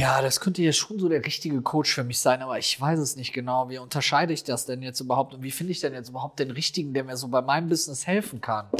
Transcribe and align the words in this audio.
Ja, 0.00 0.22
das 0.22 0.40
könnte 0.40 0.62
ja 0.62 0.72
schon 0.72 0.98
so 0.98 1.10
der 1.10 1.26
richtige 1.26 1.60
Coach 1.60 1.94
für 1.94 2.04
mich 2.04 2.20
sein, 2.20 2.40
aber 2.40 2.58
ich 2.58 2.80
weiß 2.80 2.98
es 3.00 3.16
nicht 3.16 3.34
genau. 3.34 3.68
Wie 3.68 3.76
unterscheide 3.76 4.32
ich 4.32 4.42
das 4.42 4.64
denn 4.64 4.80
jetzt 4.80 5.00
überhaupt 5.00 5.34
und 5.34 5.42
wie 5.42 5.50
finde 5.50 5.72
ich 5.72 5.80
denn 5.80 5.92
jetzt 5.92 6.08
überhaupt 6.08 6.38
den 6.38 6.50
richtigen, 6.50 6.94
der 6.94 7.04
mir 7.04 7.18
so 7.18 7.28
bei 7.28 7.42
meinem 7.42 7.68
Business 7.68 8.06
helfen 8.06 8.40
kann? 8.40 8.70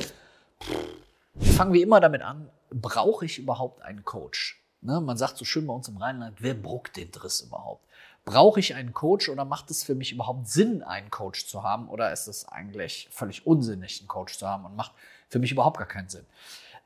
Fangen 1.38 1.74
wir 1.74 1.82
immer 1.82 2.00
damit 2.00 2.22
an, 2.22 2.48
brauche 2.70 3.26
ich 3.26 3.38
überhaupt 3.38 3.82
einen 3.82 4.02
Coach? 4.02 4.62
Ne, 4.80 4.98
man 5.02 5.18
sagt 5.18 5.36
so 5.36 5.44
schön 5.44 5.66
bei 5.66 5.74
uns 5.74 5.88
im 5.88 5.98
Rheinland, 5.98 6.38
wer 6.40 6.54
bruckt 6.54 6.96
den 6.96 7.10
Driss 7.10 7.42
überhaupt? 7.42 7.84
Brauche 8.24 8.58
ich 8.58 8.74
einen 8.74 8.94
Coach 8.94 9.28
oder 9.28 9.44
macht 9.44 9.70
es 9.70 9.84
für 9.84 9.94
mich 9.94 10.12
überhaupt 10.12 10.48
Sinn, 10.48 10.82
einen 10.82 11.10
Coach 11.10 11.46
zu 11.46 11.62
haben? 11.62 11.90
Oder 11.90 12.14
ist 12.14 12.28
es 12.28 12.48
eigentlich 12.48 13.08
völlig 13.10 13.46
unsinnig, 13.46 14.00
einen 14.00 14.08
Coach 14.08 14.38
zu 14.38 14.48
haben 14.48 14.64
und 14.64 14.74
macht 14.74 14.92
für 15.28 15.38
mich 15.38 15.52
überhaupt 15.52 15.76
gar 15.76 15.86
keinen 15.86 16.08
Sinn? 16.08 16.24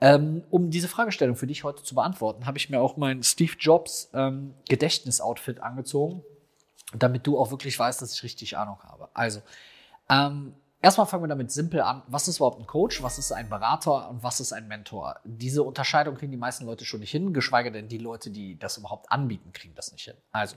Ähm, 0.04 0.42
um 0.50 0.68
diese 0.68 0.86
Fragestellung 0.86 1.34
für 1.34 1.46
dich 1.46 1.64
heute 1.64 1.82
zu 1.82 1.94
beantworten, 1.94 2.44
habe 2.44 2.58
ich 2.58 2.68
mir 2.68 2.78
auch 2.78 2.98
mein 2.98 3.22
Steve 3.22 3.54
Jobs 3.58 4.10
ähm, 4.12 4.52
Gedächtnisoutfit 4.68 5.60
angezogen, 5.60 6.22
damit 6.94 7.26
du 7.26 7.38
auch 7.38 7.50
wirklich 7.50 7.78
weißt, 7.78 8.02
dass 8.02 8.12
ich 8.12 8.22
richtig 8.22 8.58
Ahnung 8.58 8.76
habe. 8.82 9.08
Also, 9.14 9.40
ähm, 10.10 10.52
erstmal 10.82 11.06
fangen 11.06 11.22
wir 11.22 11.28
damit 11.28 11.50
simpel 11.52 11.80
an. 11.80 12.02
Was 12.06 12.28
ist 12.28 12.36
überhaupt 12.36 12.60
ein 12.60 12.66
Coach? 12.66 13.02
Was 13.02 13.16
ist 13.16 13.32
ein 13.32 13.48
Berater 13.48 14.10
und 14.10 14.22
was 14.22 14.40
ist 14.40 14.52
ein 14.52 14.68
Mentor? 14.68 15.20
Diese 15.24 15.62
Unterscheidung 15.62 16.16
kriegen 16.16 16.32
die 16.32 16.36
meisten 16.36 16.66
Leute 16.66 16.84
schon 16.84 17.00
nicht 17.00 17.10
hin, 17.10 17.32
geschweige 17.32 17.72
denn 17.72 17.88
die 17.88 17.96
Leute, 17.96 18.30
die 18.30 18.58
das 18.58 18.76
überhaupt 18.76 19.10
anbieten, 19.10 19.54
kriegen 19.54 19.74
das 19.74 19.90
nicht 19.90 20.04
hin. 20.04 20.16
Also, 20.32 20.56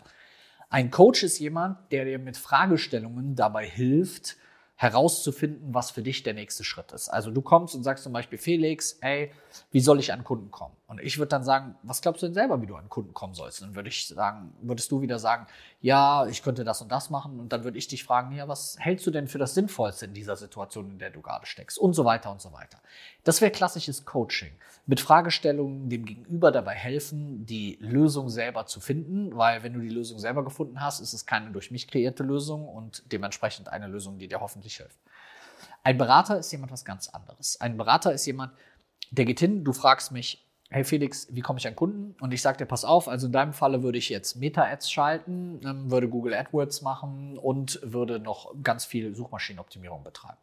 ein 0.69 0.91
Coach 0.91 1.23
ist 1.23 1.39
jemand, 1.39 1.89
der 1.93 2.03
dir 2.03 2.19
mit 2.19 2.35
Fragestellungen 2.35 3.37
dabei 3.37 3.65
hilft, 3.65 4.35
herauszufinden, 4.77 5.73
was 5.73 5.89
für 5.89 6.03
dich 6.03 6.21
der 6.21 6.35
nächste 6.35 6.63
Schritt 6.63 6.91
ist. 6.91 7.09
Also 7.09 7.31
du 7.31 7.41
kommst 7.41 7.73
und 7.73 7.83
sagst 7.83 8.03
zum 8.03 8.13
Beispiel, 8.13 8.37
Felix, 8.37 8.99
ey, 9.01 9.31
wie 9.71 9.79
soll 9.79 9.99
ich 9.99 10.13
an 10.13 10.23
Kunden 10.23 10.51
kommen? 10.51 10.75
Und 10.85 11.01
ich 11.01 11.17
würde 11.17 11.29
dann 11.29 11.43
sagen, 11.43 11.75
was 11.81 12.01
glaubst 12.01 12.21
du 12.21 12.27
denn 12.27 12.35
selber, 12.35 12.61
wie 12.61 12.67
du 12.67 12.75
an 12.75 12.87
Kunden 12.87 13.13
kommen 13.13 13.33
sollst? 13.33 13.61
Und 13.61 13.69
dann 13.69 13.75
würde 13.75 13.89
ich 13.89 14.07
sagen, 14.07 14.53
würdest 14.61 14.91
du 14.91 15.01
wieder 15.01 15.17
sagen, 15.17 15.47
ja, 15.81 16.25
ich 16.27 16.43
könnte 16.43 16.63
das 16.63 16.81
und 16.81 16.91
das 16.91 17.09
machen. 17.09 17.39
Und 17.39 17.51
dann 17.51 17.63
würde 17.63 17.77
ich 17.77 17.87
dich 17.87 18.03
fragen, 18.03 18.33
ja, 18.35 18.47
was 18.47 18.77
hältst 18.79 19.05
du 19.05 19.11
denn 19.11 19.27
für 19.27 19.37
das 19.37 19.53
Sinnvollste 19.53 20.05
in 20.05 20.13
dieser 20.13 20.35
Situation, 20.35 20.91
in 20.91 20.99
der 20.99 21.09
du 21.09 21.21
gerade 21.21 21.45
steckst? 21.45 21.77
Und 21.77 21.93
so 21.93 22.05
weiter 22.05 22.31
und 22.31 22.39
so 22.39 22.53
weiter. 22.53 22.79
Das 23.23 23.41
wäre 23.41 23.51
klassisches 23.51 24.05
Coaching. 24.05 24.51
Mit 24.85 25.01
Fragestellungen 25.01 25.89
dem 25.89 26.05
Gegenüber 26.05 26.51
dabei 26.51 26.73
helfen, 26.73 27.45
die 27.45 27.77
Lösung 27.81 28.29
selber 28.29 28.65
zu 28.65 28.79
finden, 28.79 29.35
weil 29.35 29.63
wenn 29.63 29.73
du 29.73 29.81
die 29.81 29.89
Lösung 29.89 30.19
selber 30.19 30.45
gefunden 30.45 30.79
hast, 30.81 31.01
ist 31.01 31.13
es 31.13 31.25
keine 31.25 31.51
durch 31.51 31.71
mich 31.71 31.87
kreierte 31.89 32.23
Lösung 32.23 32.69
und 32.69 33.03
dementsprechend 33.11 33.67
eine 33.67 33.87
Lösung, 33.87 34.17
die 34.17 34.29
dir 34.29 34.39
hoffentlich 34.39 34.66
wirklich 34.67 34.77
hilft. 34.77 34.99
Ein 35.83 35.97
Berater 35.97 36.37
ist 36.37 36.51
jemand 36.51 36.71
was 36.71 36.83
ganz 36.83 37.07
anderes. 37.09 37.59
Ein 37.61 37.77
Berater 37.77 38.13
ist 38.13 38.25
jemand, 38.25 38.51
der 39.11 39.25
geht 39.25 39.39
hin, 39.39 39.63
du 39.63 39.71
fragst 39.71 40.11
mich, 40.11 40.45
hey 40.69 40.83
Felix, 40.83 41.27
wie 41.31 41.39
komme 41.39 41.59
ich 41.59 41.67
an 41.67 41.77
Kunden? 41.77 42.15
Und 42.19 42.33
ich 42.33 42.41
sage 42.41 42.57
dir, 42.57 42.65
pass 42.65 42.83
auf, 42.83 43.07
also 43.07 43.27
in 43.27 43.31
deinem 43.31 43.53
Falle 43.53 43.83
würde 43.83 43.97
ich 43.97 44.09
jetzt 44.09 44.35
Meta-Ads 44.35 44.91
schalten, 44.91 45.61
ähm, 45.63 45.89
würde 45.89 46.09
Google 46.09 46.33
AdWords 46.33 46.81
machen 46.81 47.37
und 47.37 47.79
würde 47.83 48.19
noch 48.19 48.53
ganz 48.61 48.83
viel 48.83 49.15
Suchmaschinenoptimierung 49.15 50.03
betreiben. 50.03 50.37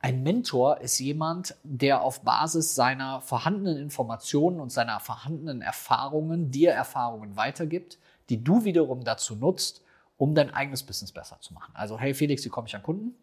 Ein 0.00 0.22
Mentor 0.22 0.80
ist 0.80 0.98
jemand, 0.98 1.54
der 1.62 2.02
auf 2.02 2.22
Basis 2.22 2.74
seiner 2.74 3.22
vorhandenen 3.22 3.78
Informationen 3.78 4.60
und 4.60 4.70
seiner 4.70 5.00
vorhandenen 5.00 5.62
Erfahrungen 5.62 6.50
dir 6.50 6.72
Erfahrungen 6.72 7.36
weitergibt, 7.36 7.98
die 8.28 8.42
du 8.44 8.64
wiederum 8.64 9.04
dazu 9.04 9.36
nutzt, 9.36 9.81
um 10.22 10.36
dein 10.36 10.54
eigenes 10.54 10.84
Business 10.84 11.10
besser 11.10 11.40
zu 11.40 11.52
machen. 11.52 11.72
Also, 11.74 11.98
hey 11.98 12.14
Felix, 12.14 12.44
wie 12.44 12.48
komme 12.48 12.68
ich 12.68 12.76
an 12.76 12.82
Kunden? 12.84 13.16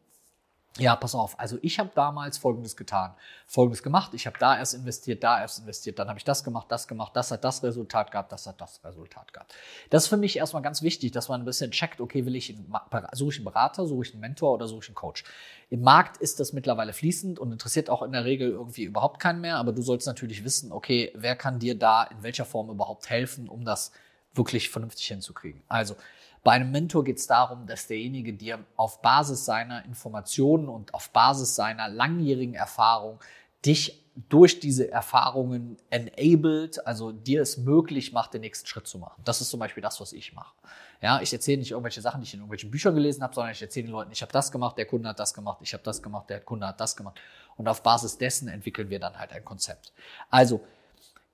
Ja, 0.78 0.98
pass 0.98 1.16
auf. 1.16 1.40
Also 1.40 1.58
ich 1.62 1.80
habe 1.80 1.90
damals 1.96 2.38
Folgendes 2.38 2.76
getan, 2.76 3.14
Folgendes 3.48 3.84
gemacht. 3.84 4.14
Ich 4.14 4.28
habe 4.28 4.38
da 4.38 4.58
erst 4.58 4.74
investiert, 4.74 5.24
da 5.24 5.40
erst 5.40 5.60
investiert, 5.60 5.98
dann 5.98 6.10
habe 6.10 6.20
ich 6.20 6.26
das 6.26 6.44
gemacht, 6.44 6.68
das 6.70 6.90
gemacht, 6.90 7.16
das 7.16 7.32
hat 7.32 7.46
das 7.46 7.64
Resultat 7.64 8.12
gehabt, 8.12 8.34
das 8.34 8.46
hat 8.48 8.60
das 8.60 8.84
Resultat 8.84 9.34
gehabt. 9.34 9.56
Das 9.90 10.04
ist 10.04 10.10
für 10.10 10.18
mich 10.18 10.36
erstmal 10.36 10.62
ganz 10.62 10.82
wichtig, 10.82 11.14
dass 11.14 11.30
man 11.30 11.42
ein 11.42 11.46
bisschen 11.46 11.72
checkt, 11.72 12.02
okay, 12.02 12.26
will 12.26 12.36
ich 12.36 12.50
einen, 12.50 12.70
suche 13.14 13.32
ich 13.32 13.38
einen 13.38 13.46
Berater, 13.46 13.88
suche 13.88 14.04
ich 14.04 14.12
einen 14.12 14.20
Mentor 14.20 14.56
oder 14.56 14.68
suche 14.68 14.82
ich 14.84 14.90
einen 14.90 14.96
Coach. 14.96 15.24
Im 15.70 15.82
Markt 15.82 16.18
ist 16.18 16.42
das 16.42 16.52
mittlerweile 16.52 16.92
fließend 16.92 17.40
und 17.40 17.54
interessiert 17.54 17.90
auch 17.90 18.02
in 18.02 18.12
der 18.12 18.26
Regel 18.26 18.52
irgendwie 18.52 18.84
überhaupt 18.84 19.22
keinen 19.22 19.40
mehr, 19.40 19.56
aber 19.56 19.72
du 19.72 19.82
sollst 19.82 20.06
natürlich 20.06 20.44
wissen, 20.44 20.74
okay, 20.74 21.14
wer 21.16 21.38
kann 21.38 21.60
dir 21.60 21.80
da 21.80 22.04
in 22.04 22.24
welcher 22.24 22.44
Form 22.44 22.70
überhaupt 22.70 23.10
helfen, 23.10 23.48
um 23.48 23.64
das 23.64 23.94
wirklich 24.34 24.70
vernünftig 24.70 25.08
hinzukriegen. 25.08 25.62
Also 25.68 25.96
bei 26.44 26.54
einem 26.54 26.72
Mentor 26.72 27.04
geht 27.04 27.18
es 27.18 27.28
darum, 27.28 27.68
dass 27.68 27.88
derjenige 27.88 28.34
dir 28.34 28.60
auf 28.76 29.02
Basis 29.02 29.46
seiner 29.46 29.84
Informationen 29.86 30.70
und 30.70 30.94
auf 30.94 31.10
Basis 31.12 31.56
seiner 31.56 31.90
langjährigen 31.90 32.56
Erfahrung 32.56 33.20
dich 33.66 34.04
durch 34.28 34.60
diese 34.60 34.92
Erfahrungen 34.92 35.78
enabled, 35.90 36.86
also 36.86 37.12
dir 37.12 37.42
es 37.42 37.58
möglich 37.58 38.12
macht, 38.12 38.34
den 38.34 38.42
nächsten 38.42 38.68
Schritt 38.68 38.88
zu 38.88 38.98
machen. 38.98 39.22
Das 39.24 39.40
ist 39.40 39.50
zum 39.50 39.60
Beispiel 39.60 39.82
das, 39.82 40.02
was 40.02 40.12
ich 40.12 40.34
mache. 40.34 40.54
Ja, 41.02 41.22
ich 41.22 41.32
erzähle 41.32 41.60
nicht 41.60 41.72
irgendwelche 41.72 42.02
Sachen, 42.02 42.20
die 42.20 42.28
ich 42.28 42.34
in 42.34 42.40
irgendwelchen 42.40 42.72
Büchern 42.72 42.96
gelesen 42.96 43.24
habe, 43.24 43.34
sondern 43.34 43.54
ich 43.54 43.62
erzähle 43.62 43.86
den 43.86 43.94
Leuten, 43.94 44.12
ich 44.12 44.22
habe 44.22 44.32
das 44.32 44.52
gemacht, 44.52 44.78
der 44.78 44.86
Kunde 44.86 45.08
hat 45.10 45.20
das 45.20 45.34
gemacht, 45.34 45.60
ich 45.62 45.74
habe 45.74 45.84
das 45.84 46.02
gemacht, 46.02 46.30
der 46.30 46.42
Kunde 46.42 46.68
hat 46.68 46.82
das 46.82 46.98
gemacht. 46.98 47.20
Und 47.56 47.68
auf 47.70 47.82
Basis 47.82 48.18
dessen 48.18 48.50
entwickeln 48.50 48.90
wir 48.90 49.00
dann 49.00 49.18
halt 49.18 49.32
ein 49.32 49.46
Konzept. 49.46 49.94
Also, 50.30 50.62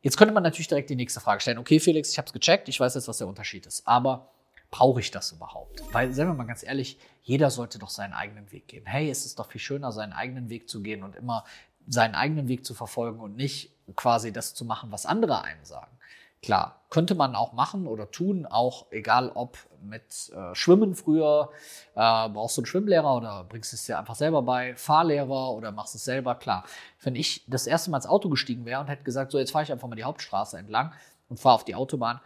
jetzt 0.01 0.17
könnte 0.17 0.33
man 0.33 0.43
natürlich 0.43 0.67
direkt 0.67 0.89
die 0.89 0.95
nächste 0.95 1.19
Frage 1.19 1.41
stellen. 1.41 1.57
Okay, 1.57 1.79
Felix, 1.79 2.11
ich 2.11 2.17
habe 2.19 2.27
es 2.27 2.33
gecheckt, 2.33 2.69
ich 2.69 2.79
weiß 2.79 2.93
jetzt, 2.93 3.07
was 3.07 3.17
der 3.17 3.27
Unterschied 3.27 3.65
ist. 3.65 3.87
Aber 3.87 4.29
brauche 4.71 4.99
ich 4.99 5.11
das 5.11 5.31
überhaupt? 5.31 5.81
Weil, 5.93 6.13
sagen 6.13 6.29
wir 6.29 6.35
mal 6.35 6.45
ganz 6.45 6.63
ehrlich, 6.63 6.99
jeder 7.23 7.49
sollte 7.49 7.79
doch 7.79 7.89
seinen 7.89 8.13
eigenen 8.13 8.51
Weg 8.51 8.67
gehen. 8.67 8.85
Hey, 8.85 9.09
es 9.09 9.25
ist 9.25 9.39
doch 9.39 9.47
viel 9.47 9.61
schöner, 9.61 9.91
seinen 9.91 10.13
eigenen 10.13 10.49
Weg 10.49 10.69
zu 10.69 10.81
gehen 10.81 11.03
und 11.03 11.15
immer 11.15 11.45
seinen 11.87 12.15
eigenen 12.15 12.47
Weg 12.47 12.65
zu 12.65 12.73
verfolgen 12.73 13.19
und 13.19 13.35
nicht 13.35 13.71
quasi 13.95 14.31
das 14.31 14.53
zu 14.53 14.65
machen, 14.65 14.91
was 14.91 15.05
andere 15.05 15.43
einem 15.43 15.63
sagen. 15.63 15.95
Klar, 16.41 16.81
könnte 16.91 17.15
man 17.15 17.35
auch 17.35 17.53
machen 17.53 17.87
oder 17.87 18.11
tun, 18.11 18.45
auch 18.45 18.85
egal 18.91 19.31
ob 19.33 19.57
mit 19.81 20.29
äh, 20.29 20.53
Schwimmen 20.53 20.93
früher, 20.93 21.49
äh, 21.95 22.29
brauchst 22.29 22.57
du 22.57 22.61
einen 22.61 22.67
Schwimmlehrer 22.67 23.15
oder 23.15 23.43
bringst 23.45 23.73
es 23.73 23.85
dir 23.85 23.97
einfach 23.97 24.13
selber 24.13 24.43
bei, 24.43 24.75
Fahrlehrer 24.75 25.51
oder 25.51 25.71
machst 25.71 25.95
es 25.95 26.05
selber, 26.05 26.35
klar. 26.35 26.63
Wenn 27.01 27.15
ich 27.15 27.43
das 27.47 27.65
erste 27.65 27.89
Mal 27.89 27.97
ins 27.97 28.05
Auto 28.05 28.29
gestiegen 28.29 28.65
wäre 28.65 28.79
und 28.79 28.87
hätte 28.87 29.03
gesagt, 29.03 29.31
so 29.31 29.39
jetzt 29.39 29.51
fahre 29.51 29.63
ich 29.63 29.71
einfach 29.71 29.87
mal 29.87 29.95
die 29.95 30.03
Hauptstraße 30.03 30.57
entlang 30.57 30.93
und 31.29 31.39
fahre 31.39 31.55
auf 31.55 31.65
die 31.65 31.73
Autobahn, 31.73 32.21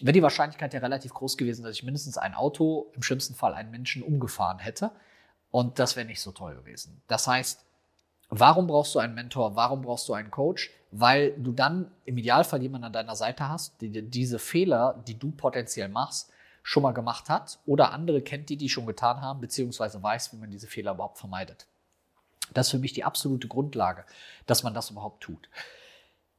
wäre 0.00 0.12
die 0.12 0.22
Wahrscheinlichkeit 0.22 0.74
ja 0.74 0.80
relativ 0.80 1.14
groß 1.14 1.36
gewesen, 1.36 1.64
dass 1.64 1.76
ich 1.76 1.82
mindestens 1.82 2.18
ein 2.18 2.34
Auto, 2.34 2.90
im 2.94 3.02
schlimmsten 3.02 3.34
Fall 3.34 3.54
einen 3.54 3.70
Menschen 3.70 4.02
umgefahren 4.02 4.58
hätte. 4.58 4.90
Und 5.50 5.78
das 5.78 5.94
wäre 5.96 6.06
nicht 6.06 6.20
so 6.20 6.32
toll 6.32 6.56
gewesen. 6.56 7.00
Das 7.06 7.26
heißt, 7.28 7.64
warum 8.28 8.66
brauchst 8.66 8.94
du 8.94 8.98
einen 8.98 9.14
Mentor? 9.14 9.54
Warum 9.54 9.82
brauchst 9.82 10.08
du 10.08 10.14
einen 10.14 10.30
Coach? 10.30 10.70
Weil 10.90 11.32
du 11.32 11.52
dann 11.52 11.90
im 12.04 12.18
Idealfall 12.18 12.62
jemanden 12.62 12.86
an 12.86 12.92
deiner 12.92 13.16
Seite 13.16 13.48
hast, 13.48 13.80
der 13.80 14.02
diese 14.02 14.38
Fehler, 14.38 15.02
die 15.06 15.18
du 15.18 15.30
potenziell 15.30 15.88
machst, 15.88 16.30
schon 16.64 16.82
mal 16.82 16.92
gemacht 16.92 17.28
hat 17.28 17.58
oder 17.66 17.92
andere 17.92 18.22
kennt, 18.22 18.48
die 18.48 18.56
die 18.56 18.68
schon 18.68 18.86
getan 18.86 19.20
haben, 19.20 19.40
beziehungsweise 19.40 20.02
weiß, 20.02 20.32
wie 20.32 20.38
man 20.38 20.50
diese 20.50 20.66
Fehler 20.66 20.92
überhaupt 20.92 21.18
vermeidet. 21.18 21.66
Das 22.52 22.66
ist 22.66 22.70
für 22.72 22.78
mich 22.78 22.92
die 22.92 23.04
absolute 23.04 23.48
Grundlage, 23.48 24.04
dass 24.46 24.62
man 24.62 24.74
das 24.74 24.90
überhaupt 24.90 25.22
tut. 25.22 25.48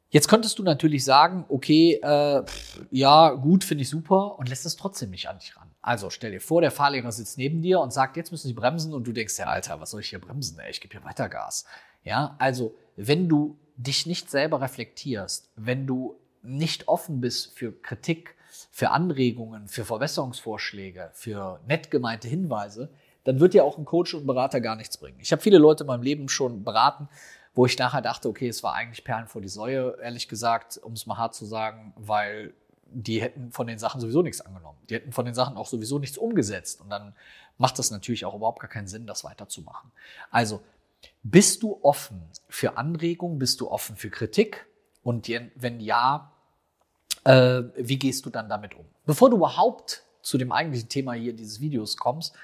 Jetzt 0.09 0.27
könntest 0.27 0.59
du 0.59 0.63
natürlich 0.63 1.03
sagen, 1.03 1.45
okay, 1.49 1.99
äh, 2.01 2.43
ja, 2.91 3.31
gut, 3.31 3.63
finde 3.63 3.81
ich 3.81 3.89
super 3.89 4.37
und 4.37 4.49
lässt 4.49 4.65
es 4.65 4.75
trotzdem 4.75 5.09
nicht 5.09 5.27
an 5.27 5.39
dich 5.39 5.57
ran. 5.57 5.71
Also 5.81 6.09
stell 6.09 6.31
dir 6.31 6.41
vor, 6.41 6.61
der 6.61 6.71
Fahrlehrer 6.71 7.11
sitzt 7.11 7.37
neben 7.37 7.61
dir 7.61 7.79
und 7.79 7.91
sagt, 7.91 8.15
jetzt 8.15 8.31
müssen 8.31 8.47
Sie 8.47 8.53
bremsen 8.53 8.93
und 8.93 9.05
du 9.05 9.11
denkst, 9.11 9.37
ja, 9.37 9.45
Alter, 9.45 9.81
was 9.81 9.91
soll 9.91 10.01
ich 10.01 10.09
hier 10.09 10.21
bremsen? 10.21 10.59
Ey, 10.59 10.71
ich 10.71 10.79
gebe 10.79 10.93
hier 10.93 11.03
weiter 11.03 11.27
Gas. 11.27 11.65
Ja, 12.03 12.35
also 12.39 12.75
wenn 12.95 13.27
du 13.27 13.57
dich 13.77 14.05
nicht 14.05 14.29
selber 14.29 14.61
reflektierst, 14.61 15.51
wenn 15.55 15.85
du 15.85 16.15
nicht 16.41 16.87
offen 16.87 17.19
bist 17.19 17.57
für 17.57 17.71
Kritik, 17.71 18.35
für 18.71 18.91
Anregungen, 18.91 19.67
für 19.67 19.83
Verbesserungsvorschläge, 19.85 21.09
für 21.13 21.59
nett 21.67 21.91
gemeinte 21.91 22.27
Hinweise, 22.27 22.89
dann 23.23 23.39
wird 23.39 23.53
dir 23.53 23.65
auch 23.65 23.77
ein 23.77 23.85
Coach 23.85 24.13
und 24.13 24.25
Berater 24.27 24.61
gar 24.61 24.75
nichts 24.75 24.97
bringen. 24.97 25.17
Ich 25.19 25.31
habe 25.31 25.41
viele 25.41 25.57
Leute 25.57 25.83
in 25.83 25.87
meinem 25.87 26.03
Leben 26.03 26.29
schon 26.29 26.63
beraten, 26.63 27.09
wo 27.55 27.65
ich 27.65 27.77
nachher 27.79 28.01
dachte, 28.01 28.27
okay, 28.27 28.49
es 28.49 28.61
war 28.61 28.73
eigentlich 28.75 29.03
Perlen 29.03 29.27
vor 29.27 29.41
die 29.41 29.47
Säue, 29.47 29.97
ehrlich 30.01 30.27
gesagt, 30.27 30.77
um 30.77 30.93
es 30.93 31.05
mal 31.05 31.17
hart 31.17 31.33
zu 31.33 31.45
sagen, 31.45 31.93
weil 31.95 32.53
die 32.91 33.21
hätten 33.21 33.51
von 33.51 33.65
den 33.65 33.79
Sachen 33.79 33.99
sowieso 33.99 34.21
nichts 34.21 34.41
angenommen. 34.41 34.77
Die 34.89 34.95
hätten 34.95 35.11
von 35.11 35.25
den 35.25 35.33
Sachen 35.33 35.57
auch 35.57 35.67
sowieso 35.67 35.97
nichts 35.97 36.17
umgesetzt. 36.17 36.81
Und 36.81 36.89
dann 36.89 37.15
macht 37.57 37.79
das 37.79 37.91
natürlich 37.91 38.25
auch 38.25 38.35
überhaupt 38.35 38.59
gar 38.59 38.69
keinen 38.69 38.87
Sinn, 38.87 39.07
das 39.07 39.23
weiterzumachen. 39.23 39.91
Also, 40.29 40.61
bist 41.23 41.63
du 41.63 41.79
offen 41.81 42.21
für 42.49 42.77
Anregungen? 42.77 43.39
Bist 43.39 43.61
du 43.61 43.71
offen 43.71 43.95
für 43.95 44.09
Kritik? 44.09 44.65
Und 45.03 45.29
wenn 45.55 45.79
ja, 45.79 46.31
äh, 47.23 47.63
wie 47.75 47.97
gehst 47.97 48.25
du 48.25 48.29
dann 48.29 48.49
damit 48.49 48.75
um? 48.75 48.85
Bevor 49.05 49.29
du 49.29 49.37
überhaupt 49.37 50.03
zu 50.21 50.37
dem 50.37 50.51
eigentlichen 50.51 50.89
Thema 50.89 51.13
hier 51.13 51.33
dieses 51.33 51.59
Videos 51.59 51.97
kommst, 51.97 52.35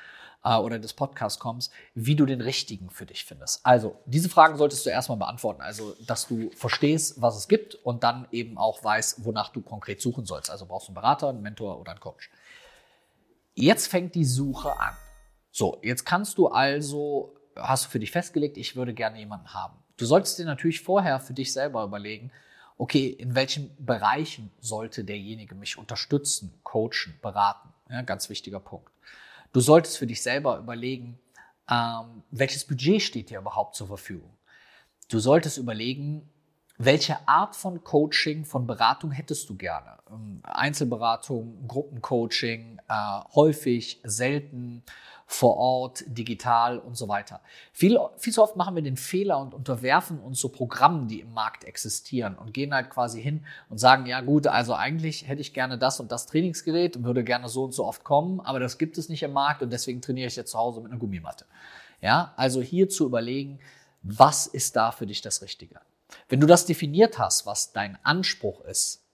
äh, 0.43 0.55
oder 0.55 0.79
des 0.79 0.93
Podcasts 0.93 1.39
kommst, 1.39 1.71
wie 1.93 2.15
du 2.15 2.25
den 2.25 2.41
richtigen 2.41 2.89
für 2.89 3.05
dich 3.05 3.25
findest. 3.25 3.65
Also, 3.65 3.99
diese 4.05 4.29
Fragen 4.29 4.57
solltest 4.57 4.85
du 4.85 4.89
erstmal 4.89 5.17
beantworten. 5.17 5.61
Also, 5.61 5.95
dass 6.05 6.27
du 6.27 6.49
verstehst, 6.51 7.21
was 7.21 7.37
es 7.37 7.47
gibt 7.47 7.75
und 7.75 8.03
dann 8.03 8.27
eben 8.31 8.57
auch 8.57 8.83
weißt, 8.83 9.25
wonach 9.25 9.49
du 9.49 9.61
konkret 9.61 10.01
suchen 10.01 10.25
sollst. 10.25 10.49
Also 10.49 10.65
brauchst 10.65 10.87
du 10.87 10.91
einen 10.91 10.95
Berater, 10.95 11.29
einen 11.29 11.41
Mentor 11.41 11.79
oder 11.79 11.91
einen 11.91 11.99
Coach. 11.99 12.29
Jetzt 13.53 13.87
fängt 13.87 14.15
die 14.15 14.25
Suche 14.25 14.79
an. 14.79 14.95
So, 15.51 15.79
jetzt 15.81 16.05
kannst 16.05 16.37
du 16.37 16.47
also, 16.47 17.35
hast 17.55 17.85
du 17.85 17.89
für 17.89 17.99
dich 17.99 18.11
festgelegt, 18.11 18.57
ich 18.57 18.75
würde 18.75 18.93
gerne 18.93 19.19
jemanden 19.19 19.53
haben. 19.53 19.75
Du 19.97 20.05
solltest 20.05 20.39
dir 20.39 20.45
natürlich 20.45 20.81
vorher 20.81 21.19
für 21.19 21.33
dich 21.33 21.51
selber 21.51 21.83
überlegen, 21.83 22.31
okay, 22.77 23.07
in 23.07 23.35
welchen 23.35 23.75
Bereichen 23.77 24.51
sollte 24.59 25.03
derjenige 25.03 25.53
mich 25.53 25.77
unterstützen, 25.77 26.59
coachen, 26.63 27.19
beraten? 27.21 27.69
Ja, 27.89 28.01
ganz 28.01 28.29
wichtiger 28.29 28.59
Punkt. 28.59 28.90
Du 29.53 29.59
solltest 29.59 29.97
für 29.97 30.07
dich 30.07 30.21
selber 30.21 30.57
überlegen, 30.57 31.19
ähm, 31.69 32.23
welches 32.31 32.65
Budget 32.65 33.01
steht 33.01 33.29
dir 33.29 33.39
überhaupt 33.39 33.75
zur 33.75 33.87
Verfügung. 33.87 34.37
Du 35.09 35.19
solltest 35.19 35.57
überlegen, 35.57 36.29
welche 36.85 37.27
Art 37.27 37.55
von 37.55 37.83
Coaching, 37.83 38.45
von 38.45 38.65
Beratung 38.65 39.11
hättest 39.11 39.49
du 39.49 39.55
gerne? 39.55 39.97
Ähm, 40.09 40.41
Einzelberatung, 40.43 41.67
Gruppencoaching, 41.67 42.79
äh, 42.87 43.19
häufig, 43.35 43.99
selten, 44.03 44.83
vor 45.31 45.55
Ort, 45.55 46.03
digital 46.07 46.77
und 46.77 46.97
so 46.97 47.07
weiter. 47.07 47.39
Viel, 47.71 47.97
viel 48.17 48.33
zu 48.33 48.43
oft 48.43 48.57
machen 48.57 48.75
wir 48.75 48.83
den 48.83 48.97
Fehler 48.97 49.39
und 49.39 49.53
unterwerfen 49.53 50.19
uns 50.19 50.41
so 50.41 50.49
Programmen, 50.49 51.07
die 51.07 51.21
im 51.21 51.33
Markt 51.33 51.63
existieren 51.63 52.35
und 52.35 52.53
gehen 52.53 52.73
halt 52.73 52.89
quasi 52.89 53.21
hin 53.21 53.45
und 53.69 53.77
sagen, 53.77 54.05
ja 54.07 54.19
gut, 54.19 54.47
also 54.47 54.75
eigentlich 54.75 55.29
hätte 55.29 55.39
ich 55.39 55.53
gerne 55.53 55.77
das 55.77 56.01
und 56.01 56.11
das 56.11 56.25
Trainingsgerät 56.25 56.97
und 56.97 57.05
würde 57.05 57.23
gerne 57.23 57.47
so 57.47 57.63
und 57.63 57.73
so 57.73 57.85
oft 57.85 58.03
kommen, 58.03 58.41
aber 58.41 58.59
das 58.59 58.77
gibt 58.77 58.97
es 58.97 59.07
nicht 59.07 59.23
im 59.23 59.31
Markt 59.31 59.61
und 59.61 59.71
deswegen 59.71 60.01
trainiere 60.01 60.27
ich 60.27 60.35
jetzt 60.35 60.51
zu 60.51 60.57
Hause 60.57 60.81
mit 60.81 60.91
einer 60.91 60.99
Gummimatte. 60.99 61.45
Ja, 62.01 62.33
also 62.35 62.61
hier 62.61 62.89
zu 62.89 63.05
überlegen, 63.05 63.59
was 64.03 64.47
ist 64.47 64.75
da 64.75 64.91
für 64.91 65.05
dich 65.05 65.21
das 65.21 65.41
Richtige? 65.41 65.79
Wenn 66.29 66.39
du 66.39 66.47
das 66.47 66.65
definiert 66.65 67.19
hast, 67.19 67.45
was 67.45 67.71
dein 67.73 67.97
Anspruch 68.03 68.61
ist, 68.61 69.05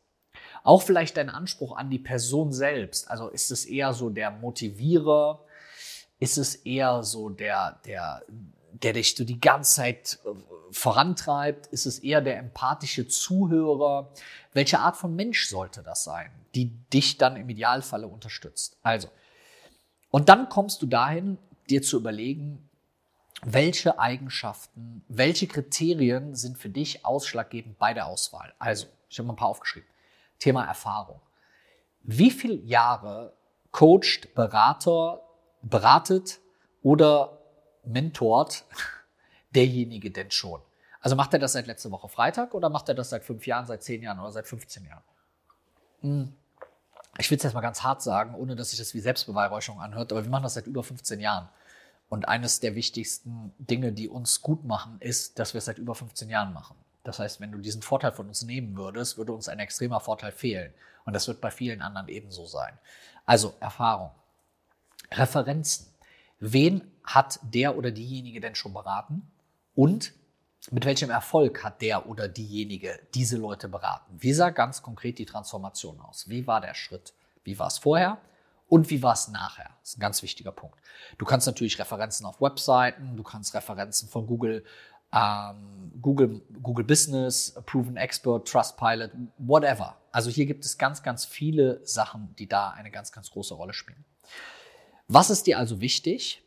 auch 0.63 0.81
vielleicht 0.81 1.17
dein 1.17 1.29
Anspruch 1.29 1.75
an 1.75 1.89
die 1.89 1.99
Person 1.99 2.51
selbst, 2.51 3.09
also 3.09 3.29
ist 3.29 3.51
es 3.51 3.65
eher 3.65 3.93
so 3.93 4.09
der 4.09 4.31
Motivierer, 4.31 5.43
ist 6.19 6.37
es 6.37 6.55
eher 6.55 7.03
so 7.03 7.29
der, 7.29 7.79
der, 7.85 8.23
der 8.71 8.93
dich 8.93 9.15
so 9.15 9.23
die 9.23 9.39
ganze 9.39 9.75
Zeit 9.75 10.19
äh, 10.25 10.29
vorantreibt? 10.71 11.67
Ist 11.67 11.85
es 11.85 11.99
eher 11.99 12.21
der 12.21 12.37
empathische 12.37 13.07
Zuhörer? 13.07 14.11
Welche 14.53 14.79
Art 14.79 14.97
von 14.97 15.15
Mensch 15.15 15.47
sollte 15.47 15.83
das 15.83 16.03
sein, 16.03 16.31
die 16.55 16.71
dich 16.91 17.17
dann 17.17 17.35
im 17.35 17.49
Idealfalle 17.49 18.07
unterstützt? 18.07 18.77
Also, 18.81 19.09
und 20.09 20.29
dann 20.29 20.49
kommst 20.49 20.81
du 20.81 20.87
dahin, 20.87 21.37
dir 21.69 21.81
zu 21.81 21.97
überlegen, 21.97 22.66
welche 23.43 23.99
Eigenschaften, 23.99 25.03
welche 25.07 25.47
Kriterien 25.47 26.35
sind 26.35 26.57
für 26.57 26.69
dich 26.69 27.05
ausschlaggebend 27.05 27.77
bei 27.77 27.93
der 27.93 28.07
Auswahl? 28.07 28.53
Also, 28.59 28.87
ich 29.09 29.19
habe 29.19 29.27
mal 29.27 29.33
ein 29.33 29.37
paar 29.37 29.49
aufgeschrieben. 29.49 29.87
Thema 30.39 30.65
Erfahrung. 30.65 31.21
Wie 32.03 32.31
viele 32.31 32.55
Jahre 32.55 33.33
coacht, 33.71 34.33
Berater, 34.33 35.21
beratet 35.61 36.39
oder 36.81 37.37
mentort 37.83 38.65
derjenige 39.55 40.11
denn 40.11 40.31
schon? 40.31 40.61
Also 40.99 41.15
macht 41.15 41.33
er 41.33 41.39
das 41.39 41.53
seit 41.53 41.67
letzter 41.67 41.91
Woche 41.91 42.09
Freitag 42.09 42.53
oder 42.53 42.69
macht 42.69 42.89
er 42.89 42.95
das 42.95 43.09
seit 43.09 43.23
fünf 43.23 43.45
Jahren, 43.45 43.65
seit 43.65 43.83
zehn 43.83 44.01
Jahren 44.01 44.19
oder 44.19 44.31
seit 44.31 44.47
15 44.47 44.85
Jahren? 44.85 45.03
Hm. 46.01 46.33
Ich 47.19 47.31
will 47.31 47.37
es 47.37 47.43
jetzt 47.43 47.53
mal 47.53 47.61
ganz 47.61 47.81
hart 47.81 48.01
sagen, 48.01 48.35
ohne 48.35 48.55
dass 48.55 48.69
sich 48.69 48.79
das 48.79 48.93
wie 48.93 48.99
Selbstbeweihräucherung 48.99 49.81
anhört, 49.81 50.11
aber 50.11 50.23
wir 50.23 50.29
machen 50.29 50.43
das 50.43 50.55
seit 50.55 50.67
über 50.67 50.83
15 50.83 51.19
Jahren. 51.19 51.49
Und 52.09 52.27
eines 52.27 52.59
der 52.59 52.75
wichtigsten 52.75 53.53
Dinge, 53.57 53.91
die 53.91 54.07
uns 54.07 54.41
gut 54.41 54.63
machen, 54.63 54.97
ist, 54.99 55.39
dass 55.39 55.53
wir 55.53 55.59
es 55.59 55.65
seit 55.65 55.77
über 55.77 55.93
15 55.93 56.29
Jahren 56.29 56.53
machen. 56.53 56.75
Das 57.03 57.19
heißt, 57.19 57.39
wenn 57.39 57.51
du 57.51 57.59
diesen 57.59 57.81
Vorteil 57.81 58.11
von 58.11 58.27
uns 58.27 58.43
nehmen 58.43 58.75
würdest, 58.75 59.17
würde 59.17 59.33
uns 59.33 59.49
ein 59.49 59.59
extremer 59.59 59.99
Vorteil 59.99 60.31
fehlen. 60.31 60.73
Und 61.05 61.13
das 61.13 61.27
wird 61.27 61.41
bei 61.41 61.51
vielen 61.51 61.81
anderen 61.81 62.09
ebenso 62.09 62.45
sein. 62.45 62.77
Also 63.25 63.55
Erfahrung. 63.59 64.11
Referenzen. 65.11 65.87
Wen 66.39 66.81
hat 67.03 67.39
der 67.43 67.77
oder 67.77 67.91
diejenige 67.91 68.41
denn 68.41 68.55
schon 68.55 68.73
beraten? 68.73 69.29
Und 69.73 70.13
mit 70.69 70.85
welchem 70.85 71.09
Erfolg 71.09 71.63
hat 71.63 71.81
der 71.81 72.07
oder 72.07 72.27
diejenige 72.27 72.99
diese 73.13 73.37
Leute 73.37 73.69
beraten? 73.69 74.17
Wie 74.19 74.33
sah 74.33 74.49
ganz 74.49 74.81
konkret 74.81 75.17
die 75.17 75.25
Transformation 75.25 75.99
aus? 76.01 76.27
Wie 76.27 76.45
war 76.45 76.59
der 76.59 76.73
Schritt? 76.73 77.13
Wie 77.43 77.57
war 77.57 77.67
es 77.67 77.77
vorher? 77.77 78.17
Und 78.67 78.89
wie 78.89 79.01
war 79.01 79.13
es 79.13 79.29
nachher? 79.29 79.69
Das 79.81 79.91
ist 79.91 79.97
ein 79.97 80.01
ganz 80.01 80.21
wichtiger 80.21 80.51
Punkt. 80.51 80.77
Du 81.17 81.25
kannst 81.25 81.47
natürlich 81.47 81.79
Referenzen 81.79 82.25
auf 82.25 82.41
Webseiten, 82.41 83.15
du 83.15 83.23
kannst 83.23 83.53
Referenzen 83.53 84.09
von 84.09 84.27
Google, 84.27 84.65
ähm, 85.13 85.91
Google, 86.01 86.41
Google 86.61 86.85
Business, 86.85 87.55
Proven 87.65 87.95
Expert, 87.95 88.47
Trustpilot, 88.47 89.11
whatever. 89.37 89.95
Also 90.11 90.29
hier 90.29 90.45
gibt 90.45 90.65
es 90.65 90.77
ganz, 90.77 91.01
ganz 91.01 91.23
viele 91.25 91.79
Sachen, 91.85 92.35
die 92.37 92.47
da 92.47 92.71
eine 92.71 92.91
ganz, 92.91 93.11
ganz 93.11 93.31
große 93.31 93.53
Rolle 93.53 93.73
spielen. 93.73 94.03
Was 95.07 95.29
ist 95.29 95.47
dir 95.47 95.57
also 95.57 95.79
wichtig? 95.79 96.43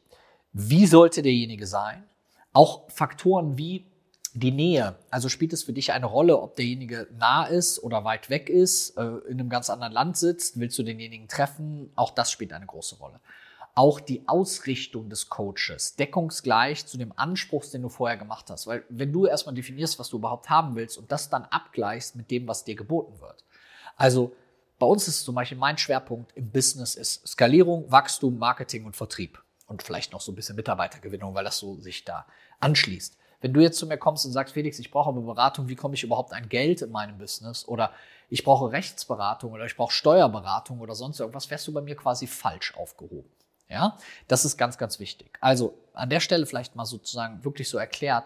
Wie 0.53 0.87
sollte 0.87 1.23
derjenige 1.23 1.67
sein? 1.67 2.05
Auch 2.53 2.91
Faktoren 2.91 3.57
wie 3.57 3.90
die 4.35 4.53
Nähe. 4.53 4.97
Also 5.11 5.29
spielt 5.29 5.53
es 5.53 5.65
für 5.65 5.73
dich 5.73 5.93
eine 5.93 6.07
Rolle, 6.07 6.39
ob 6.41 6.57
derjenige 6.57 7.09
nah 7.19 7.45
ist 7.45 7.83
oder 7.83 8.05
weit 8.05 8.31
weg 8.31 8.49
ist, 8.49 8.97
äh, 8.97 9.03
in 9.29 9.41
einem 9.41 9.49
ganz 9.49 9.71
anderen 9.71 9.93
Land 9.93 10.17
sitzt? 10.17 10.59
Willst 10.59 10.79
du 10.79 10.83
denjenigen 10.83 11.29
treffen? 11.29 11.91
Auch 11.97 12.11
das 12.11 12.31
spielt 12.31 12.53
eine 12.53 12.67
große 12.67 12.97
Rolle. 12.97 13.21
Auch 13.75 14.01
die 14.01 14.27
Ausrichtung 14.27 15.09
des 15.09 15.29
Coaches, 15.29 15.97
deckungsgleich 15.97 16.87
zu 16.87 16.99
dem 16.99 17.13
Anspruch, 17.17 17.65
den 17.67 17.83
du 17.83 17.89
vorher 17.89 18.17
gemacht 18.17 18.51
hast. 18.51 18.67
Weil 18.67 18.85
wenn 18.89 19.13
du 19.13 19.27
erstmal 19.27 19.55
definierst, 19.55 19.99
was 19.99 20.09
du 20.09 20.19
überhaupt 20.19 20.51
haben 20.51 20.75
willst 20.75 20.99
und 20.99 21.11
das 21.13 21.29
dann 21.31 21.45
abgleichst 21.45 22.17
mit 22.17 22.31
dem, 22.31 22.49
was 22.49 22.65
dir 22.65 22.75
geboten 22.75 23.21
wird. 23.21 23.45
Also 23.97 24.35
bei 24.79 24.87
uns 24.87 25.07
ist 25.09 25.25
zum 25.25 25.35
Beispiel 25.35 25.59
mein 25.59 25.79
Schwerpunkt 25.79 26.33
im 26.37 26.51
Business 26.51 26.95
ist 26.95 27.27
Skalierung, 27.29 27.91
Wachstum, 27.91 28.39
Marketing 28.39 28.87
und 28.87 28.97
Vertrieb. 28.97 29.43
Und 29.67 29.83
vielleicht 29.83 30.13
noch 30.13 30.21
so 30.21 30.33
ein 30.33 30.35
bisschen 30.35 30.57
Mitarbeitergewinnung, 30.57 31.35
weil 31.35 31.45
das 31.45 31.59
so 31.59 31.77
sich 31.77 32.05
da 32.05 32.27
anschließt. 32.59 33.20
Wenn 33.41 33.53
du 33.53 33.61
jetzt 33.61 33.79
zu 33.79 33.87
mir 33.87 33.99
kommst 33.99 34.27
und 34.27 34.33
sagst, 34.33 34.55
Felix, 34.55 34.79
ich 34.79 34.91
brauche 34.91 35.11
eine 35.11 35.21
Beratung, 35.21 35.69
wie 35.69 35.77
komme 35.77 35.95
ich 35.95 36.03
überhaupt 36.03 36.33
an 36.33 36.49
Geld 36.49 36.83
in 36.83 36.91
meinem 36.91 37.19
Business? 37.19 37.67
Oder 37.67 37.93
ich 38.29 38.45
brauche 38.45 38.71
Rechtsberatung 38.71 39.53
oder 39.53 39.65
ich 39.65 39.77
brauche 39.77 39.93
Steuerberatung 39.93 40.81
oder 40.81 40.95
sonst 40.95 41.21
irgendwas, 41.21 41.51
wärst 41.51 41.67
du 41.67 41.73
bei 41.73 41.81
mir 41.81 41.97
quasi 41.97 42.27
falsch 42.27 42.75
aufgehoben. 42.77 43.29
Ja, 43.69 43.97
das 44.27 44.45
ist 44.45 44.57
ganz, 44.57 44.79
ganz 44.79 44.99
wichtig. 44.99 45.39
Also 45.41 45.75
an 45.95 46.11
der 46.11 46.21
Stelle 46.21 46.45
vielleicht 46.45 46.75
mal 46.75 46.87
sozusagen 46.87 47.45
wirklich 47.45 47.69
so 47.69 47.79
erklärt, 47.79 48.25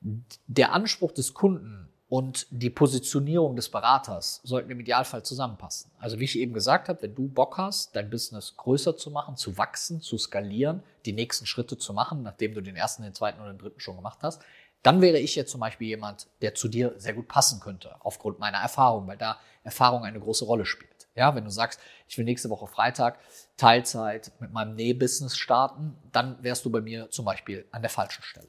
der 0.00 0.72
Anspruch 0.72 1.12
des 1.12 1.34
Kunden 1.34 1.88
und 2.08 2.46
die 2.50 2.70
Positionierung 2.70 3.54
des 3.54 3.68
Beraters 3.68 4.40
sollten 4.44 4.70
im 4.70 4.80
Idealfall 4.80 5.22
zusammenpassen. 5.22 5.90
Also 5.98 6.18
wie 6.18 6.24
ich 6.24 6.38
eben 6.38 6.54
gesagt 6.54 6.88
habe, 6.88 7.02
wenn 7.02 7.14
du 7.14 7.28
Bock 7.28 7.58
hast, 7.58 7.94
dein 7.94 8.08
Business 8.08 8.56
größer 8.56 8.96
zu 8.96 9.10
machen, 9.10 9.36
zu 9.36 9.58
wachsen, 9.58 10.00
zu 10.00 10.16
skalieren, 10.16 10.82
die 11.08 11.14
nächsten 11.14 11.46
Schritte 11.46 11.78
zu 11.78 11.94
machen, 11.94 12.22
nachdem 12.22 12.52
du 12.52 12.60
den 12.60 12.76
ersten, 12.76 13.02
den 13.02 13.14
zweiten 13.14 13.40
oder 13.40 13.52
den 13.52 13.58
dritten 13.58 13.80
schon 13.80 13.96
gemacht 13.96 14.18
hast, 14.22 14.42
dann 14.82 15.00
wäre 15.00 15.18
ich 15.18 15.34
jetzt 15.34 15.50
zum 15.50 15.60
Beispiel 15.60 15.88
jemand, 15.88 16.28
der 16.42 16.54
zu 16.54 16.68
dir 16.68 16.94
sehr 16.98 17.14
gut 17.14 17.26
passen 17.26 17.60
könnte, 17.60 17.96
aufgrund 18.00 18.38
meiner 18.38 18.58
Erfahrung, 18.58 19.06
weil 19.06 19.16
da 19.16 19.38
Erfahrung 19.64 20.04
eine 20.04 20.20
große 20.20 20.44
Rolle 20.44 20.66
spielt. 20.66 21.08
Ja, 21.14 21.34
wenn 21.34 21.44
du 21.44 21.50
sagst, 21.50 21.80
ich 22.06 22.16
will 22.16 22.24
nächste 22.24 22.50
Woche 22.50 22.66
Freitag 22.66 23.18
Teilzeit 23.56 24.30
mit 24.38 24.52
meinem 24.52 24.76
Nähbusiness 24.76 25.36
starten, 25.36 25.96
dann 26.12 26.40
wärst 26.42 26.64
du 26.64 26.70
bei 26.70 26.80
mir 26.80 27.10
zum 27.10 27.24
Beispiel 27.24 27.66
an 27.72 27.82
der 27.82 27.90
falschen 27.90 28.22
Stelle. 28.22 28.48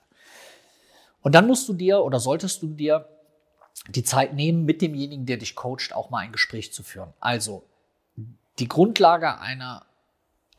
Und 1.21 1.33
dann 1.33 1.47
musst 1.47 1.67
du 1.67 1.73
dir 1.73 2.03
oder 2.03 2.19
solltest 2.19 2.61
du 2.61 2.67
dir 2.67 3.07
die 3.87 4.03
Zeit 4.03 4.33
nehmen, 4.33 4.65
mit 4.65 4.81
demjenigen, 4.81 5.25
der 5.25 5.37
dich 5.37 5.55
coacht, 5.55 5.93
auch 5.93 6.09
mal 6.09 6.19
ein 6.19 6.31
Gespräch 6.31 6.73
zu 6.73 6.83
führen. 6.83 7.13
Also 7.19 7.63
die 8.59 8.67
Grundlage 8.67 9.39
einer, 9.39 9.85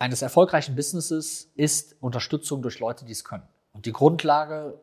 eines 0.00 0.23
erfolgreichen 0.23 0.75
Businesses 0.75 1.52
ist 1.57 1.95
Unterstützung 2.00 2.62
durch 2.62 2.80
Leute, 2.80 3.04
die 3.04 3.12
es 3.12 3.23
können. 3.23 3.47
Und 3.73 3.85
die 3.85 3.92
Grundlage 3.92 4.80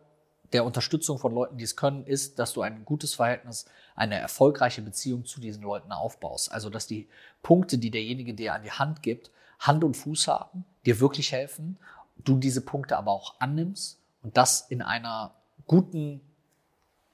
der 0.54 0.64
Unterstützung 0.64 1.18
von 1.18 1.34
Leuten, 1.34 1.58
die 1.58 1.64
es 1.64 1.76
können, 1.76 2.06
ist, 2.06 2.38
dass 2.40 2.54
du 2.54 2.62
ein 2.62 2.86
gutes 2.86 3.16
Verhältnis, 3.16 3.66
eine 3.96 4.16
erfolgreiche 4.16 4.82
Beziehung 4.84 5.26
zu 5.26 5.42
diesen 5.42 5.64
Leuten 5.64 5.92
aufbaust. 5.92 6.52
Also, 6.52 6.70
dass 6.70 6.86
die 6.86 7.10
Punkte, 7.42 7.80
die 7.80 7.90
derjenige 7.90 8.36
dir 8.36 8.54
an 8.54 8.62
die 8.62 8.72
Hand 8.72 9.02
gibt, 9.02 9.32
Hand 9.60 9.84
und 9.84 9.98
Fuß 9.98 10.28
haben, 10.28 10.66
dir 10.86 11.00
wirklich 11.00 11.32
helfen, 11.32 11.80
du 12.18 12.38
diese 12.38 12.62
Punkte 12.62 12.96
aber 12.96 13.12
auch 13.12 13.40
annimmst 13.40 14.00
und 14.22 14.38
das 14.38 14.62
in 14.70 14.84
einer 14.84 15.34
guten 15.66 16.22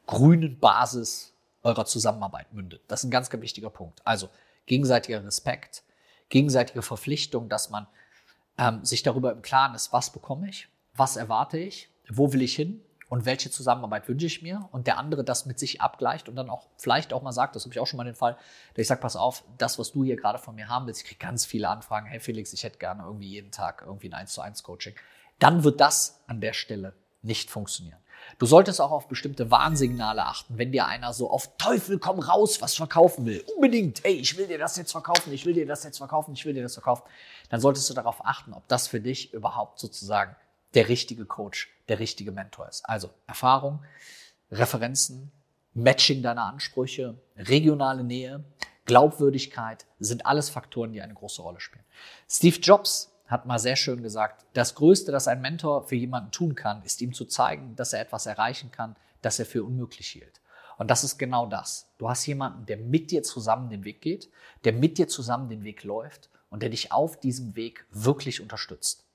grünen 0.08 0.60
Basis 0.60 1.34
eurer 1.64 1.86
Zusammenarbeit 1.86 2.54
mündet. 2.54 2.82
Das 2.90 3.00
ist 3.00 3.06
ein 3.06 3.12
ganz, 3.12 3.30
ganz 3.30 3.42
wichtiger 3.42 3.70
Punkt. 3.70 4.02
Also 4.04 4.30
gegenseitiger 4.66 5.24
Respekt, 5.24 5.84
gegenseitige 6.34 6.82
Verpflichtung, 6.82 7.48
dass 7.48 7.70
man 7.70 7.86
ähm, 8.58 8.84
sich 8.84 9.04
darüber 9.04 9.32
im 9.32 9.44
Klaren 9.44 9.75
ist, 9.75 9.94
was 9.94 10.12
bekomme 10.12 10.50
ich, 10.50 10.68
was 10.96 11.16
erwarte 11.16 11.60
ich, 11.60 11.90
wo 12.10 12.34
will 12.34 12.42
ich 12.42 12.56
hin 12.56 12.82
und 13.08 13.25
welche 13.25 13.52
Zusammenarbeit 13.52 14.10
wünsche 14.10 14.25
ich 14.25 14.42
mir 14.42 14.68
und 14.72 14.88
der 14.88 14.98
andere 14.98 15.24
das 15.24 15.46
mit 15.46 15.60
sich 15.60 15.80
abgleicht 15.80 16.28
und 16.28 16.36
dann 16.36 16.50
auch 16.50 16.68
vielleicht 16.78 17.13
auch 17.13 17.22
mal 17.22 17.32
sagt, 17.32 17.56
das 17.56 17.66
habe 17.66 17.74
ich 17.74 17.80
auch 17.80 17.86
schon 17.86 17.98
mal 17.98 18.04
den 18.04 18.16
Fall, 18.16 18.34
dass 18.74 18.82
ich 18.82 18.88
sage, 18.88 19.00
pass 19.00 19.16
auf, 19.16 19.44
das, 19.60 19.78
was 19.78 19.92
du 19.92 20.04
hier 20.04 20.16
gerade 20.16 20.40
von 20.40 20.56
mir 20.56 20.70
haben 20.70 20.88
willst, 20.88 21.02
ich 21.02 21.08
kriege 21.08 21.20
ganz 21.20 21.46
viele 21.46 21.70
Anfragen, 21.70 22.08
hey 22.08 22.20
Felix, 22.20 22.52
ich 22.52 22.63
hätte 22.63 22.80
gerne 22.80 23.04
irgendwie 23.04 23.30
jeden 23.30 23.52
Tag 23.52 23.84
irgendwie 23.86 24.10
ein 24.10 24.16
1 24.16 24.34
zu 24.34 24.42
1 24.42 24.63
Coaching. 24.63 24.96
Dann 25.38 25.63
wird 25.63 25.80
das 25.82 26.24
an 26.25 26.42
der 26.42 26.54
Stelle 26.54 26.96
nicht 27.22 27.52
funktionieren. 27.52 28.00
Du 28.39 28.46
solltest 28.46 28.82
auch 28.82 28.92
auf 28.92 29.08
bestimmte 29.08 29.51
Warnsignale 29.51 30.25
achten, 30.25 30.58
wenn 30.58 30.72
dir 30.72 30.86
einer 30.86 31.13
so 31.13 31.30
auf 31.30 31.56
Teufel 31.58 32.00
komm 32.00 32.20
raus 32.20 32.62
was 32.62 32.75
verkaufen 32.75 33.25
will. 33.25 33.44
Unbedingt, 33.56 34.03
hey, 34.03 34.13
ich 34.13 34.38
will 34.38 34.48
dir 34.48 34.58
das 34.58 34.75
jetzt 34.77 34.92
verkaufen, 34.92 35.32
ich 35.34 35.46
will 35.46 35.53
dir 35.53 35.65
das 35.65 35.84
jetzt 35.84 35.98
verkaufen, 35.98 36.34
ich 36.34 36.46
will 36.46 36.53
dir 36.53 36.63
das 36.63 36.74
verkaufen. 36.74 37.03
Dann 37.50 37.62
solltest 37.62 37.89
du 37.89 37.94
darauf 37.94 38.25
achten, 38.25 38.53
ob 38.53 38.68
das 38.68 38.88
für 38.88 39.00
dich 39.00 39.34
überhaupt 39.34 39.80
sozusagen 39.80 40.36
der 40.74 40.89
richtige 40.89 41.25
Coach, 41.25 41.70
der 41.88 42.00
richtige 42.00 42.32
Mentor 42.32 42.68
ist. 42.68 42.88
Also 42.88 43.10
Erfahrung, 43.27 43.84
Referenzen, 44.51 45.32
Matching 45.74 46.22
deiner 46.22 46.46
Ansprüche, 46.46 47.15
regionale 47.38 48.03
Nähe, 48.03 48.44
Glaubwürdigkeit 48.86 49.86
sind 50.00 50.25
alles 50.25 50.50
Faktoren, 50.50 50.92
die 50.92 51.01
eine 51.01 51.13
große 51.13 51.42
Rolle 51.42 51.60
spielen. 51.60 51.86
Steve 52.30 52.58
Jobs 52.58 53.12
hat 53.34 53.46
mal 53.46 53.60
sehr 53.60 53.75
schön 53.75 54.02
gesagt, 54.02 54.46
das 54.54 54.75
Größte, 54.75 55.12
das 55.12 55.28
ein 55.28 55.42
Mentor 55.42 55.88
für 55.88 55.96
jemanden 55.96 56.32
tun 56.32 56.56
kann, 56.56 56.82
ist 56.84 57.02
ihm 57.02 57.13
zu 57.13 57.25
zeigen, 57.25 57.75
dass 57.75 57.92
er 57.92 58.00
etwas 58.00 58.25
erreichen 58.25 58.72
kann, 58.72 58.96
das 59.22 59.40
er 59.40 59.46
für 59.46 59.63
unmöglich 59.63 60.08
hielt. 60.08 60.40
Und 60.78 60.90
das 60.90 61.04
ist 61.04 61.18
genau 61.18 61.46
das. 61.46 61.88
Du 61.98 62.10
hast 62.10 62.25
jemanden, 62.25 62.66
der 62.66 62.78
mit 62.78 63.12
dir 63.12 63.24
zusammen 63.24 63.70
den 63.70 63.84
Weg 63.84 64.02
geht, 64.02 64.30
der 64.63 64.74
mit 64.74 64.98
dir 64.98 65.08
zusammen 65.08 65.50
den 65.50 65.63
Weg 65.63 65.84
läuft 65.84 66.30
und 66.50 66.62
der 66.62 66.70
dich 66.70 66.92
auf 66.92 67.20
diesem 67.20 67.56
Weg 67.56 67.86
wirklich 67.92 68.42
unterstützt. 68.42 69.06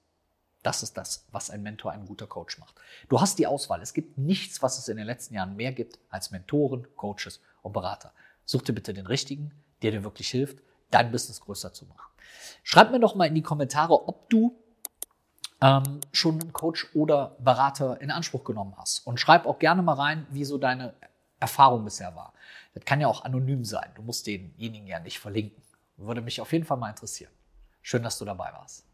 Das 0.63 0.83
ist 0.83 0.97
das, 0.97 1.25
was 1.31 1.51
ein 1.51 1.63
Mentor, 1.63 1.93
ein 1.93 2.05
guter 2.05 2.27
Coach 2.27 2.59
macht. 2.59 2.75
Du 3.09 3.21
hast 3.21 3.39
die 3.39 3.47
Auswahl. 3.47 3.81
Es 3.81 3.95
gibt 3.95 4.19
nichts, 4.19 4.61
was 4.63 4.79
es 4.79 4.89
in 4.89 4.97
den 4.97 5.07
letzten 5.07 5.35
Jahren 5.35 5.57
mehr 5.57 5.73
gibt 5.73 5.99
als 6.11 6.31
Mentoren, 6.31 6.87
Coaches 6.97 7.41
und 7.63 7.73
Berater. 7.73 8.13
Such 8.45 8.63
dir 8.63 8.73
bitte 8.73 8.93
den 8.93 9.07
richtigen, 9.07 9.53
der 9.83 9.93
dir 9.93 10.05
wirklich 10.05 10.29
hilft, 10.29 10.59
dein 10.91 11.11
Business 11.11 11.41
größer 11.41 11.73
zu 11.73 11.87
machen. 11.87 12.11
Schreib 12.63 12.91
mir 12.91 13.01
doch 13.01 13.15
mal 13.15 13.27
in 13.27 13.35
die 13.35 13.43
Kommentare, 13.43 14.09
ob 14.09 14.29
du 14.31 14.57
ähm, 15.61 16.01
schon 16.13 16.41
einen 16.41 16.53
Coach 16.53 16.89
oder 16.95 17.37
Berater 17.39 18.01
in 18.01 18.11
Anspruch 18.11 18.45
genommen 18.45 18.75
hast. 18.77 19.07
Und 19.07 19.19
schreib 19.19 19.47
auch 19.47 19.59
gerne 19.59 19.83
mal 19.83 19.95
rein, 19.95 20.27
wie 20.31 20.45
so 20.45 20.59
deine 20.59 20.95
Erfahrung 21.41 21.85
bisher 21.85 22.15
war. 22.15 22.33
Das 22.75 22.85
kann 22.85 23.01
ja 23.01 23.09
auch 23.09 23.25
anonym 23.25 23.65
sein. 23.65 23.91
Du 23.95 24.03
musst 24.03 24.27
denjenigen 24.27 24.87
ja 24.87 25.01
nicht 25.01 25.19
verlinken. 25.19 25.63
Würde 25.97 26.21
mich 26.21 26.41
auf 26.41 26.53
jeden 26.53 26.65
Fall 26.65 26.77
mal 26.77 26.91
interessieren. 26.91 27.33
Schön, 27.83 28.03
dass 28.03 28.19
du 28.19 28.25
dabei 28.25 28.53
warst. 28.53 28.88